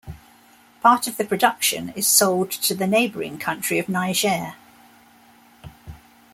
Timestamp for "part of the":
0.81-1.23